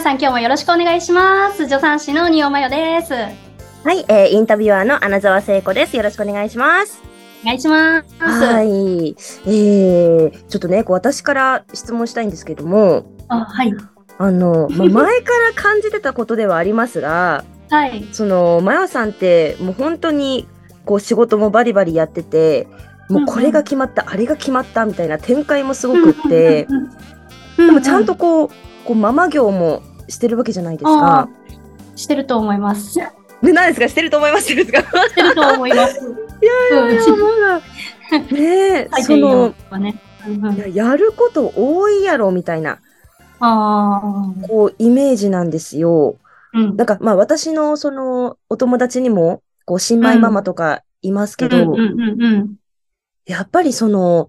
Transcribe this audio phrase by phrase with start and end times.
[0.00, 1.68] 皆さん今日もよろしくお願いします。
[1.68, 3.12] 助産師の仁尾真代です。
[3.12, 5.94] はい、えー、インタビュアーの穴澤聖子です。
[5.94, 7.02] よろしくお願いします。
[7.42, 8.16] お願いします。
[8.18, 9.10] はい。
[9.10, 13.74] えー、ちょっとね、こう私から質問したいんですけども、あ、はい。
[14.16, 18.08] あの、まあ、 前から感じてたことではありますが、はい。
[18.12, 20.48] その、まよさんってもう本当に
[20.86, 22.68] こう仕事もバリバリやってて、
[23.10, 26.66] もうこれが決まった、あれが決まったみたいな展開もすごくって、
[27.58, 28.48] ででもちゃんとこう、
[28.86, 31.28] こうママ業もしてるわけじゃないですか。
[31.96, 32.92] してると思います。
[32.92, 33.10] しね、
[33.52, 33.88] 何ですか？
[33.88, 34.54] してると思います？
[34.54, 34.82] ですか？
[35.14, 36.00] てると思います。
[36.00, 36.04] い
[36.74, 37.16] やいやいや、ま
[38.20, 38.22] だ。
[38.32, 39.54] ねえ、その、
[40.56, 42.80] ややること多いやろみたいな、
[43.38, 44.46] ああ。
[44.48, 46.16] こう、イメージなんですよ。
[46.52, 46.76] うん。
[46.76, 51.76] なんか、まあ私のその、お友達にも、こう、新米ママとかいますけど。
[53.26, 54.28] やっぱりその、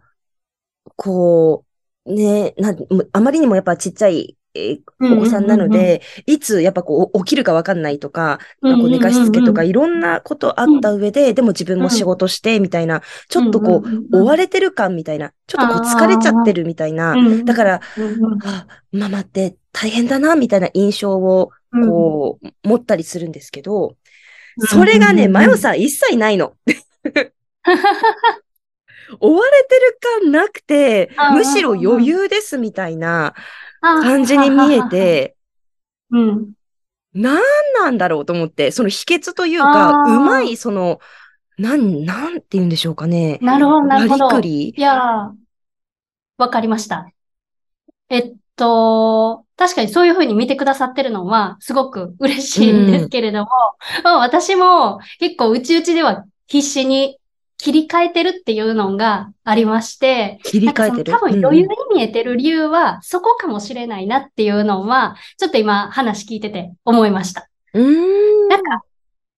[0.96, 1.66] こ
[2.06, 2.78] う、ね、なん、
[3.12, 17.82] あまりにもやっぱちっちゃい、えーお子さんなので、いつやっぱこう起きるかわかんないとか、まあこう寝かしつけとかいろんなことあった上で、でも自分も仕事してみたいな、ちょっとこう、追われてる感みたいな、ちょっとこう疲れちゃってるみたいな、うんだから、
[18.46, 21.52] あ、ママって大変だな、みたいな印象を、
[21.86, 23.96] こう、持ったりするんですけど、
[24.60, 26.54] それがね、マヨさん一切ないの。
[29.20, 33.34] 追われてる感なくてむしろ余裕ですみたいな
[33.82, 34.84] 感じに見え。
[34.84, 35.36] て、
[36.12, 36.54] うん。
[37.14, 37.42] なん
[37.74, 41.00] なんだろうと思って、その秘訣というか、うまい、その、
[41.58, 43.38] なん、なんて言うんでしょうかね。
[43.42, 44.26] なるほど、なるほど。
[44.26, 45.32] やりくりいやー、
[46.38, 47.12] わかりました。
[48.10, 53.50] えっと、確かにそういうふうに見てくださってるのはすごく嬉しいんですけれども、
[54.04, 57.18] まあ私も結構うちうちでは必死に
[57.64, 61.14] 切り替えてるっていうのがありまして、切り替えてる？
[61.14, 67.48] 多分余裕に見えてる理由はそこかもしれないなっていうのは、ちょっと今話聞いてて思いました。
[67.76, 68.48] うん。
[68.48, 68.82] なんか、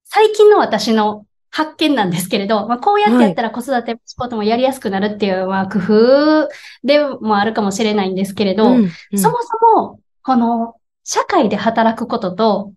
[0.05, 6.49] 最近の私の発見なんですけれど、まあ、こうやってやったら子育て仕事もやりやすくなるっていう、まあ、工夫
[6.83, 12.71] でもあるかもしれないんですけれど、うんうんそもそも、この、社会で働くことと、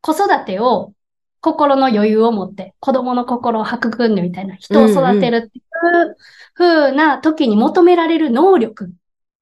[0.00, 0.92] 子育てを
[1.40, 6.16] 心の余裕を持って、子供の心を育んでみたいな、人を育てるっていう
[6.54, 8.88] 風な時に求められる能力っ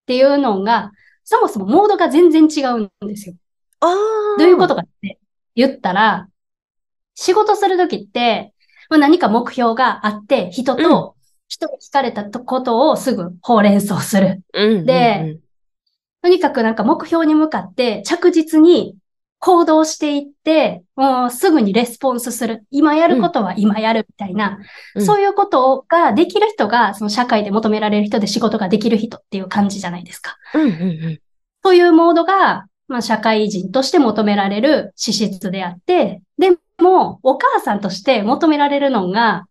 [0.06, 0.92] ていうのが、
[1.24, 3.34] そもそもモードが全然違うんですよ。
[4.38, 5.18] どういうことかって
[5.54, 6.28] 言ったら、
[7.14, 8.54] 仕事するときって、
[8.88, 11.16] まあ、何か目標があって、人と、
[11.48, 14.42] 人に聞かれたことをすぐほうれん草する。
[14.84, 15.38] で、
[16.22, 18.96] とにかくなんか目標に向かって着実に
[19.40, 22.64] 行動していって、もうすぐにレスポンスする。
[22.70, 24.58] 今やることは今やるみたいな、
[24.94, 30.36] うんそういうことができる人が、その社会で求められる人で仕事ができる人っていう感じじゃないですか。
[30.54, 30.74] うんうんう
[31.10, 31.20] ん
[31.64, 39.46] そういうモードが、まあ、社会人として求められる資質であって、でも、お母さんとして求められるのが、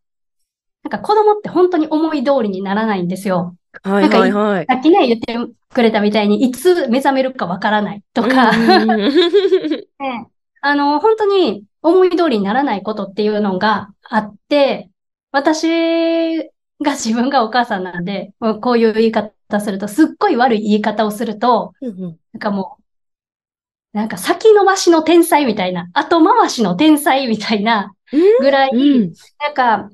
[0.83, 3.56] なんか子供って本当に思い通りにならないんですよ。
[3.83, 4.65] はいはいはい。
[4.65, 5.37] さっきね、言って
[5.73, 9.11] くれたみたいに、いつ目覚めるかわからないとか、うんうんうん
[9.99, 10.27] ね。
[10.61, 14.89] あの、本当に思い通りにならないことっていうのがあって、
[15.31, 16.37] 私
[16.83, 22.19] が自分がお母さんなんで、こういう言い方すると、すっごい悪い言い方をすると、うんうん。
[22.33, 27.93] なんかもう、なんか先延ばしの天才みたいな、後回しの天才みたいな
[28.39, 29.13] ぐらい、うん。
[29.39, 29.89] なんか、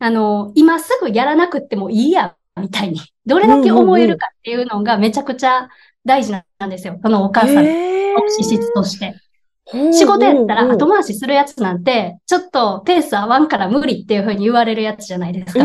[0.00, 5.68] あの、今すぐやらなくってもいいや、みたいに、どれだけ思えるかっていうのがめちゃくちゃ
[6.04, 6.98] 大事なんですよ。
[7.02, 9.14] このお母さんの資質として。
[9.92, 15.64] 仕事やったら後回しするやつなんて、ちょっとペース合わんから無理っていう風に言われるやつじゃないですか。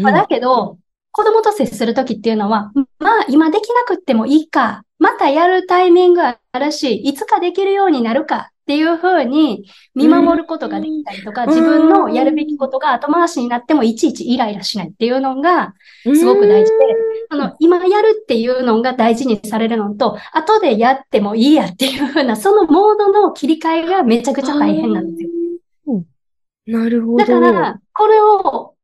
[0.00, 0.78] まあだけど、
[1.12, 2.70] 子供と接するときっていうのは、
[3.00, 15.74] まあ今できなくってもいいか、またやるタイミングあるし、いつかできるようになるかっていうふうに見守ることができたりとか、うん自分のやるべきことが後回しになってもいちいちイライラしないっていうのが
[16.04, 16.78] すごく大事で、
[17.30, 25.30] あの、今やるっていうのが大事にされるのと、後でやってもいいやっていうふうな、そのモードの切り替えがめちゃくちゃ大変なんですよ。
[25.96, 26.04] よ。
[26.66, 27.16] なるほど。
[27.16, 28.74] だから、これを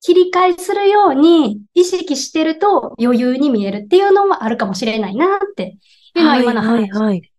[0.00, 5.78] 切り替えするように意識してると余裕に見えるっていうのもあるかもしれないなって
[6.14, 7.00] いうのは今のはい話。
[7.00, 7.31] はいはい。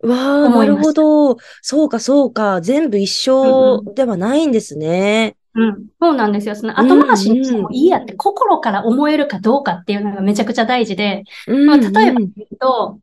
[0.00, 1.36] わあ、ないるほど。
[1.62, 2.60] そうかそうか。
[2.60, 5.36] 全部一緒ではないんですね。
[5.54, 5.88] うん。
[6.00, 6.54] そうなんですよ。
[6.54, 13.00] その後回しにしてもいいやって心から思えるかどうかっていうのがめちゃくちゃ大事で、うんまあ例えばうん言うと、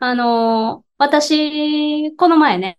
[0.00, 2.78] あのー私、この前ね、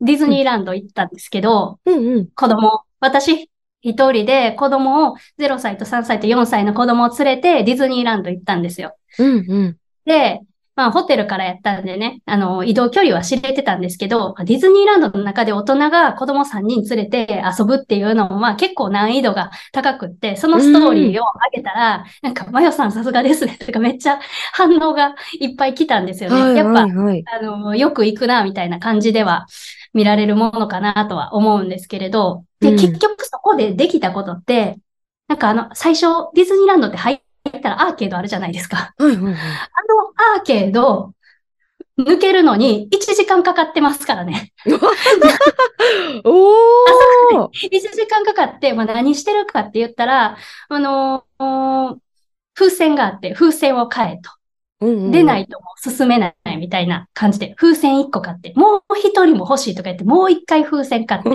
[0.00, 2.26] ディズニーランド行ったんですけど、うんうん。
[2.28, 3.50] 子供、私
[3.82, 8.96] 一人で子供を0歳と3歳と4歳の子供を連れてディズニーランド行ったんですよ。
[9.18, 9.76] うんうん。
[10.04, 10.40] で、
[10.78, 24.20] まあ、ホテルからやったんでね、あの、移動距離は知れてたんですけど、ディズニーランドの中で大人が子供3人連れて遊ぶっていうのも、まあ結構難易度が高くって、そのストーリーを上げたら、なんか、マヨさんさすがですね、 とかめっちゃ
[24.52, 26.54] 反応がいっぱい来たんですよね。
[26.54, 26.86] やっぱ、あ
[27.42, 29.46] の、よく行くな、みたいな感じでは
[29.94, 34.78] 見られるものかなとは思うんですけれど、で、結局そこでできたことって、
[35.26, 38.94] なんかあの、最初、ディズニーランドって入ったらアーケードあるじゃないですか。
[38.98, 39.36] はいはいはい、あの
[40.36, 41.14] アーケード、
[41.98, 44.52] 抜けるのに1時間かかってますからね。
[46.24, 50.36] おー !1 時間かかって、まあ、何してるかって言ったら、
[50.68, 51.96] あのー、
[52.54, 54.30] 風船があって、風船を買えと。
[54.80, 61.30] うんうん、出ないともう進めないみたいな感じで、風船1個買って、もう1人も欲しいとか言って、もう1回風船買って。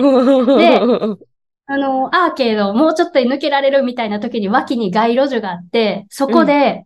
[1.66, 6.84] あの、アーケードもうちょっとで抜けられるみたいな時に脇に街路樹があって、そこで、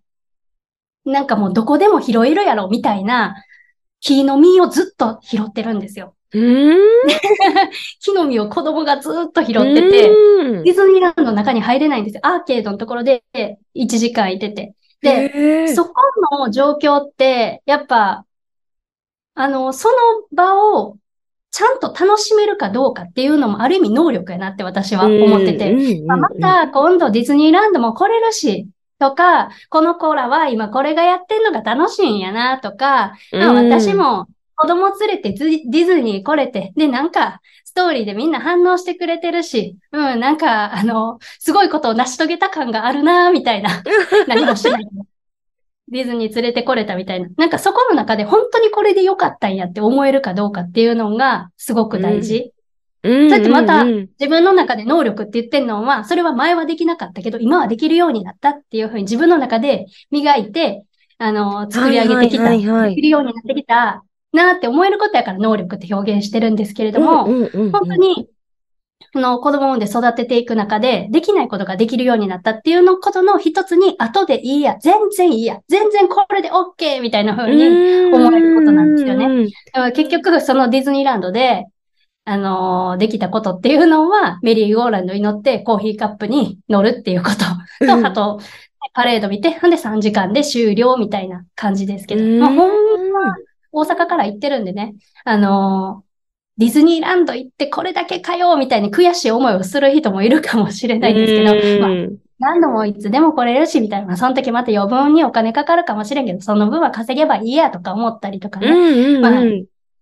[1.04, 3.34] なんかもうどこでも拾えるやろみたいな
[4.00, 6.14] 木の実をずっと拾ってるんですよ。
[8.00, 10.20] 木の実を子供がずっと拾ってて、
[10.62, 12.20] ディズニーランドの中に入れないんですよ。
[12.24, 13.24] アーケードのところで
[13.74, 14.74] 1時間いてて。
[15.02, 15.32] で、
[15.66, 15.94] そこ
[16.38, 18.24] の状況って、やっぱ、
[19.34, 19.94] あの、その
[20.32, 20.98] 場を
[21.50, 28.68] ちゃんと楽しめるかどうかっていうのもある意味能力やなって私は思ってて、ままた今度ディズニーランドも来れるし、
[28.98, 34.26] とか、この子らは今これがやってんのが楽しいんやなとか、私も
[34.58, 43.70] 子供連れてディズニー来れて、で、なんか、ストーリーでみんな反応してくれてるし、うん、なんか、あの、すごいことを成し遂げた感があるなみたいな。
[44.26, 44.88] 何もしない。
[45.90, 47.28] ディズニー連れてこれたみたいな。
[47.36, 52.52] なんかそこの中で本当にこれで良かったんやって思えるかどうかっていうのがすごく大事。
[53.02, 60.84] うん、だってまた自分の中で能力って言ってんのは、それは前はできなかったけど、今はできるようになったっていうふうに自分の中で磨いて、
[61.18, 62.58] あの、作り上げてきた、で
[62.94, 68.37] きるようになってきたなって思えることやから能力って表現してるんですけれども、本当にそ
[69.14, 77.00] の子供を産んで育てていく中で、できないことができるようになったっていうのことの一つに、後でいいや、全然いいや、全然これで OK!
[77.00, 79.48] みたいな風に思えることなんですよね。
[79.94, 81.66] 結局、そのディズニーランドで、
[82.24, 88.40] あのー、できたことっていうのは、メリーゴーランドに乗ってコーヒーカップに乗るっていうことと、あと、
[88.92, 93.36] パレード見て、ほんで3時間で終了みたいな感じですけど、まあ、ほんま、
[93.72, 96.07] 大阪から行ってるんでね、あのー
[96.58, 101.96] ディズニーランド行ってこれだけかよみたいに悔しい思いをする人もいるかもしれないですけど、まあ、
[102.40, 104.16] 何度もいつでも来れるし、みたいな。
[104.16, 109.20] その時また余分にお金かかるかもしれんけど、その分は稼げばいいやとか思ったりとかね。
[109.20, 109.42] まあ、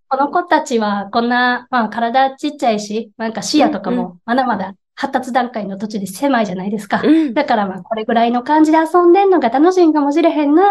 [0.09, 7.03] この子たちはこんな、まあ体ちっちゃいし、なんか視野とかもまだまだ発達段階の土地で狭いじゃないですか。
[7.35, 10.63] だからまあこれぐらいの感じで遊んでんのが楽しいんかもしれへんな。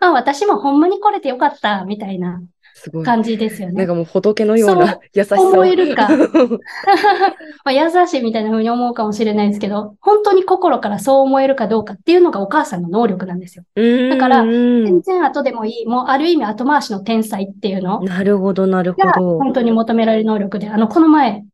[0.00, 2.42] まあ私もほんまに来れてよかった、みたいな
[2.74, 3.04] すごい。
[3.04, 3.74] 感じですよね。
[3.74, 6.08] なんかもう仏のような優しさ思えるか。
[7.64, 13.64] まあ優しいみたいな風に思うかもしれないですけど、本当に心からそう思えるかどうかっていうのがお母さんの能力なんですよ。
[14.10, 18.00] だから、全然後でもいい、もうある意味後回しの天才っていうの。
[18.02, 19.38] なるほど、なるほど。
[19.38, 21.44] 本当に求められる能力で、あの、この前、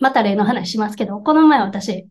[0.00, 2.06] また例の話しますけど、この前私、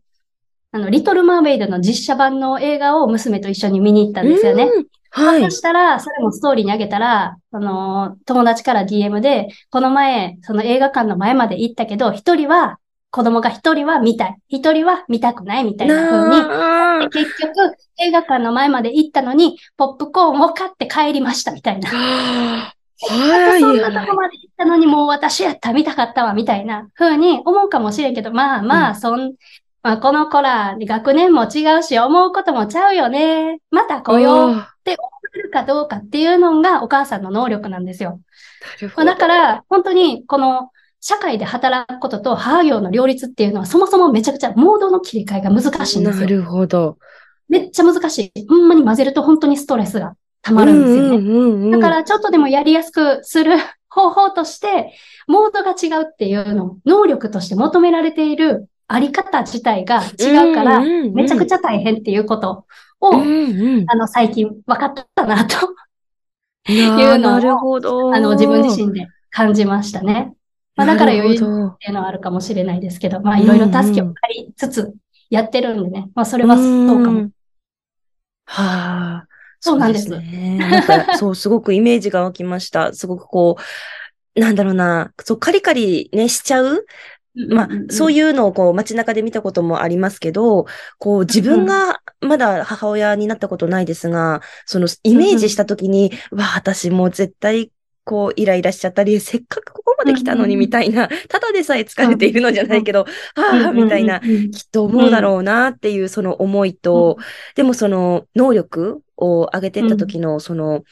[0.72, 4.68] あの、リトル・マーメイドの実写版の映画を娘と一緒に見に行ったんですよね。
[5.16, 5.42] はい。
[5.50, 12.78] そしたら、それもストーリーにあげたら、あの、友達から DM で、この前、その映画館の前まで行ったけど、一人は、
[13.10, 14.36] 子供が一人は見たい。
[14.48, 16.52] 一人は見たくないみたいな風に。
[17.10, 21.88] 結局、映画館の前まで行ったのに、ポップコーンを買って帰りましたみたいな。
[21.88, 23.60] はい。
[23.60, 29.34] そんなとこまで行ったのにもう私やった見たかったわ、みたいな風に思うかもしれんけど、まあまあ、そん、
[29.82, 33.60] まあ、この子ら、学年も違うし、思うこともちゃうよね。
[33.70, 34.75] また来よう
[35.36, 38.20] って思えるかどうかっていうのがお母さんの能力なんですよ。
[38.96, 46.24] まあ、だから、本当に、この、社会で働くことと母業の両立っていうのはそもそもめちゃくちゃモードの切り替えが難しいんですよ。
[46.24, 46.98] なるほど。
[47.48, 48.46] めっちゃ難しい。
[48.48, 51.70] ほんまに混ぜると本当にストレスが溜まるんですよね。
[51.70, 53.56] だからちょっとでもやりやすくする
[53.88, 54.94] 方法として、
[55.28, 62.64] モードが違うっていうのを能力として求められているあり方自体が違うから、めちゃくちゃ大変っていうこと
[63.00, 63.14] を、
[63.88, 65.74] あの、最近分かったな、と
[66.68, 70.34] いうのを、あの、自分自身で感じましたね。
[70.76, 71.38] まあ、だから余裕っ
[71.78, 74.94] ていうのはあるかもしれないですけど、まあ、いろいろ助けを借りつつ
[75.30, 76.10] やってるんでね。
[76.14, 77.30] まあ、それはそうかも。
[78.44, 79.26] はあ。
[79.60, 80.08] そうなんです。
[80.10, 80.58] ね。
[80.58, 82.92] なんか、そう、すごくイメージが湧きました。
[82.92, 83.56] すごくこ
[84.34, 86.84] う、なんだろうな、そう、カリカリね、しちゃう
[87.48, 90.66] まあ、そういうのをこう街中で見たこともありますけど、
[90.98, 97.70] こう自分がまだ母親になったことないですが、そのイメージしたときに、わあ、私もう絶対
[98.04, 104.30] こうイライラしちゃったり、せっかくここまで来たのにみたいな、ただでさえ疲れているのじゃないけど、ああ、みたいな、きっ
[104.70, 107.18] と思うだろうなっていうその思いと、
[107.54, 110.84] でもその能力を上げていった時のその、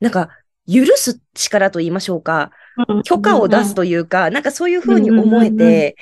[0.00, 0.30] なんか
[0.68, 2.50] 許す力と言いましょうか。
[3.04, 5.96] 許可を出すというか、なんかそういうふうに思えて、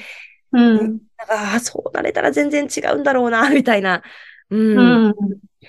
[0.53, 0.77] うん。
[0.77, 4.03] なんか、あそうなれたら全然違うんだろうな、みたいな、
[4.51, 4.79] うん。
[4.79, 5.15] うん、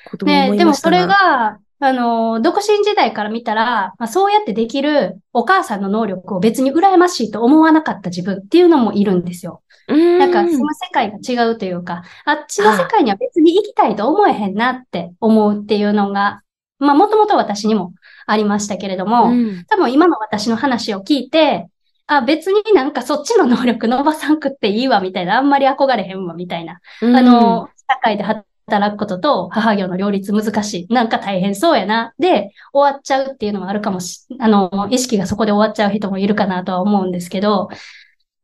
[0.10, 0.58] ことも思いましたね。
[0.58, 9.64] でもそれが、あの、独身時代から見たら、まあ、そうやってできるお母さんの能力を別に羨ましいと思わなかった自分っていうのもいるんですよ。
[9.92, 16.44] んなんか、その世界が違うというか、あっちの世界には別に行きたいと思えへんなって思うっていうのが、
[16.82, 17.94] まあ、もともと私にも
[18.26, 21.68] ありましたけれども、うん、多分今の私の話を聞いて、
[22.08, 26.82] あ、別になんかそっちの能力伸ばさんくっていいわ、みたいな、あんまり憧れへんわ、みたいな。
[27.02, 30.94] うん、あの、社会で働くことと母業の両立難しい。
[30.94, 32.14] なんか大変そうやな。
[32.20, 37.70] で、終わっちゃうっていうのもあるかもし、あの、意識がそこで終わっちゃう人もいるかなとは思うんですけど、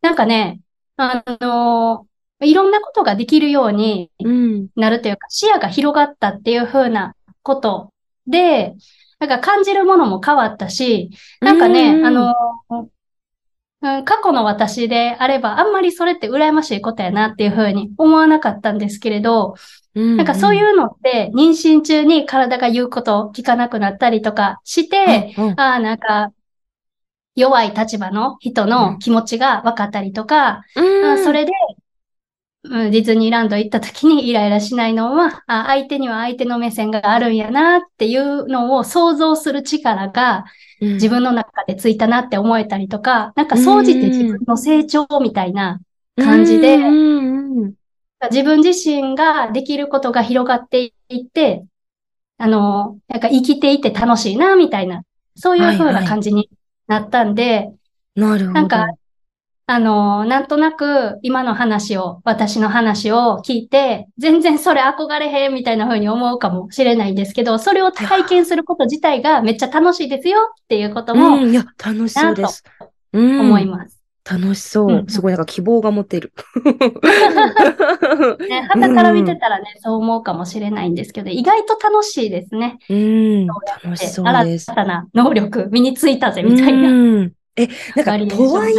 [0.01, 0.62] なんかね、
[0.96, 2.06] あの、
[2.41, 4.12] いろんなことができるように
[4.75, 7.91] なるというか、うん、視野が広がったっていうふうなこと
[8.28, 8.76] で、
[9.20, 11.10] なんか感じるものも変わったし、
[11.42, 12.34] なんかね、あの、
[12.70, 19.56] うん、過去の私であれば、あんまりそれって羨ましいことやなっていうふうに思わなかったんですけれど、
[19.96, 26.32] なんかそういうのって、妊娠中に体が言うことを聞かなくなったりとかして、うんうん、ああ、なんか、
[27.36, 31.52] 弱い立場の人の気持ちが分かったりとか、うん、それで
[32.70, 40.46] ディズニーランド行った時にイライラしないのは、あ相手には相手の目線があるんやなっていうのを想像する力が
[40.80, 45.80] 自分の中でついたなって思えたりとか、うん、なんか総じて自分の成長みたいな
[46.18, 46.78] 感じで、
[48.32, 51.66] 自分自身ができることが広がっていって、
[52.38, 55.04] あの、なんか生きていて楽しいな、みたいな、
[55.36, 56.50] そういう風な感じに
[56.88, 57.74] なったんで、はいはい、
[58.16, 58.52] なるほど。
[58.54, 58.88] なんか、
[59.70, 72.64] あの、なんとなく今の話を、私の話を聞いて、全然それ憧れへんみたいな風に思うかもしれないんですけど、それを体験すること自体がめっちゃ楽しいですよっていうことも、うん、いや、楽しそうです。
[73.14, 73.98] 思います。
[74.24, 75.06] 楽しそう。
[75.10, 76.32] すごいなんか希望が持てる。
[78.50, 82.78] ね、旗から見てたらね、そう思うかもしれないんですけど、意外と楽しいですね。
[82.90, 84.72] うん、楽しそうです。
[84.72, 87.30] 新たな能力身についたぜみたいな。
[87.58, 88.76] え、なんか、とはいえ、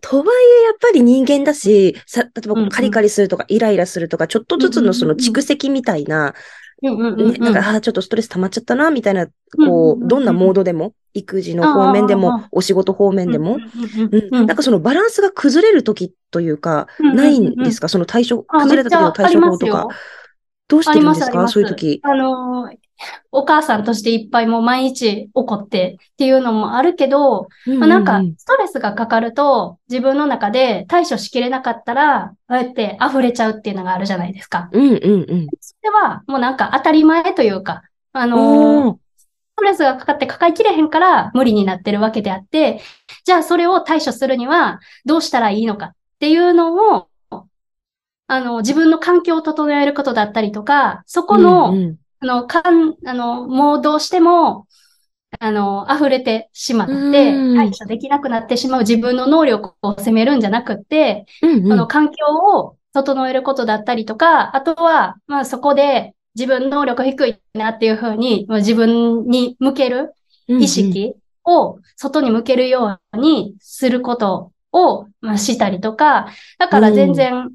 [0.00, 0.26] とはい
[0.62, 6.34] え、やっぱり人間だし、さ、例えばカリカリするとか、イライラするとか、ちょっとずつのその蓄積みたいな、
[6.82, 6.90] ね、
[7.38, 9.28] なんか、あちょっとストレス溜まっちゃったな、みたいな、
[9.66, 13.58] こう、どんなモードでも、育児の方面でも、お仕事方面でも、
[14.30, 17.88] なんかそのバランスが崩れるときというか、ないんですか？
[17.88, 19.88] その対処、崩れた時の対処法とか。
[20.68, 21.48] どうしてるんですか？
[21.48, 22.00] そういう時。
[22.02, 22.76] あのー、
[23.30, 34.68] お母さんとしていっぱいもう毎日怒ってっていうのもあるけど、うんうんまあ、なんかストレスがかかると自分の中で対処しきれなかったら、こうやって溢れちゃうっていうのがあるじゃないですか。
[34.72, 35.46] うんうんうん。
[35.60, 37.82] それはもうなんか当たり前というか、
[38.12, 42.80] あのー、ストレスがかかって抱えきれへんから無理になってるわけであって、
[43.24, 47.08] じゃあそれを対処するにはどうしたらいいのかっていうのを
[48.32, 54.66] あの、自分の環境を整えることだったりとか、そこの、うんうん、あの、かん、あの、もうどうしても、
[55.40, 62.14] あの、溢れてしまって、対処できなくなってしまう自分の能力を責めるんじゃなくて、うんうん、あの、環境
[62.58, 70.12] を整えることだったりとか、あとは、まあそこで自分能力低いなっていうふうに、自分に向ける
[70.46, 71.14] 意識
[71.44, 77.50] を外に向けるようにすることを、まあ、したりとか、だから全然、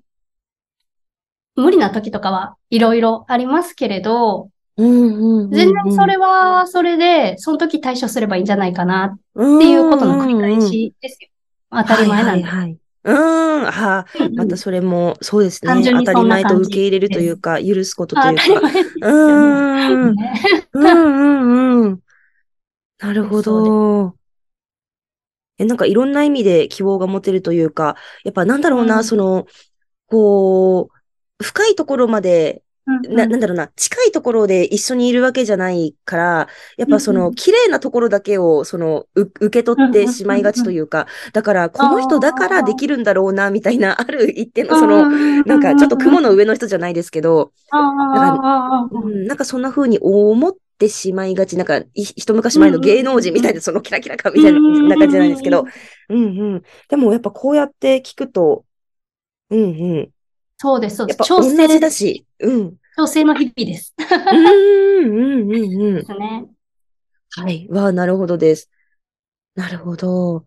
[1.56, 11.30] 無理な時とかはいろいろありますけれど、全然それはそれで、その時対処すればいいんじゃないかなっていうことの繰り返しですよ。
[11.72, 12.44] 当たり前なんで。
[12.44, 14.06] はい、はい、うん、は
[14.36, 15.74] またそれも、そうですね。
[15.84, 18.44] 当たり前と受け入れるというか、許すことというか。
[19.02, 20.16] うん、うん、
[20.74, 22.00] うん、うん。
[23.00, 24.16] なるほど。
[25.58, 29.48] え、なんかいろんな意味で希望が持てるというか、やっぱなんだろうな、その、
[30.06, 45.10] こう、深いところまで、な、なんだろうな、近いところで一緒にいるわけじゃないから、やっぱその、綺麗なところだけを、その、受け取ってしまいがちというか、だから、この人だからできるんだろうな、みたいな、 ある一定の、その、
[45.44, 54.60] なんか、ちょっと雲の上の人じゃないですけど、なんか、うん、なんかそんな風に思ってしまいがち、なんか、一昔前の芸能人みたいな、そのキラキラ感みたいな
[54.98, 55.66] 感じじゃないですけど、
[56.10, 56.26] うんう
[56.56, 56.64] ん。
[56.88, 58.64] でもやっぱこうやって聞くと、
[59.50, 59.64] うんう
[60.02, 60.10] ん。
[60.58, 61.18] そうです、そうです。
[61.20, 62.27] やっぱ同調整じだし。
[62.40, 62.76] うん。
[62.96, 63.94] 調整の日々です。
[63.98, 66.06] うんうんうんうんで。
[66.06, 66.46] すね。
[67.32, 67.68] はい。
[67.70, 68.70] わあ、なるほどです。
[69.56, 70.46] なるほど。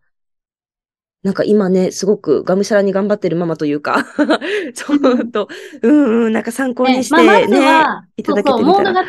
[1.22, 4.04] なんか今ね、すごくがむしゃらに頑張ってるママというか、
[4.74, 5.48] ちょっと、
[5.82, 8.92] うんうん、なんか参考にしてまあ、まずね、は、いただけそうそう、てみたら。
[8.92, 9.06] モードが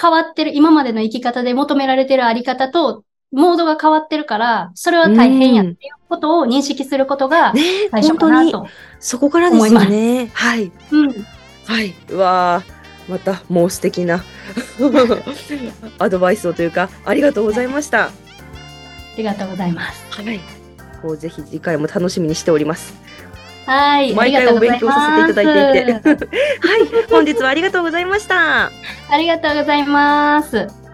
[0.00, 5.76] 変わってる、今までの生き方で求められてるあり方と、モードが変わってるから、それは大変やっていう
[6.08, 8.66] ことを認識することがね最初かなと。
[8.98, 10.30] そこからですよね。
[10.32, 10.72] はい。
[10.90, 11.26] うん。
[11.68, 11.94] はい。
[12.08, 12.62] うわあ、
[13.08, 14.24] また、もう素敵な
[15.98, 18.06] アドバイスをというか、ありがとうございました。
[18.06, 18.10] あ
[19.18, 20.22] りがとうございます。
[20.22, 20.40] はい。
[21.02, 22.94] こう、ぜひ次回も楽しみにしております。
[23.66, 24.14] はい。
[24.14, 25.92] 毎回お勉強させていただいていて。
[26.66, 27.06] はい。
[27.10, 28.70] 本日はありがとうございました。
[29.10, 30.87] ありがとうございます。